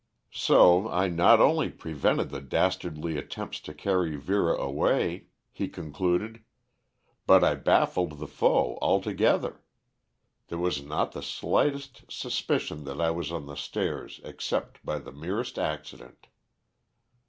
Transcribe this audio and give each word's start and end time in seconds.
"So 0.33 0.89
I 0.89 1.09
not 1.09 1.39
only 1.39 1.69
prevented 1.69 2.31
the 2.31 2.41
dastardly 2.41 3.17
attempt 3.19 3.63
to 3.65 3.71
carry 3.71 4.15
Vera 4.15 4.57
away," 4.57 5.27
he 5.51 5.67
concluded, 5.67 6.43
"but 7.27 7.43
I 7.43 7.53
baffled 7.53 8.17
the 8.17 8.25
foe 8.25 8.79
altogether. 8.81 9.61
There 10.47 10.57
was 10.57 10.81
not 10.81 11.11
the 11.11 11.21
slightest 11.21 12.11
suspicion 12.11 12.83
that 12.85 12.99
I 12.99 13.11
was 13.11 13.31
on 13.31 13.45
the 13.45 13.53
stairs 13.53 14.19
except 14.23 14.83
by 14.83 14.97
the 14.97 15.11
merest 15.11 15.59
accident." 15.59 16.25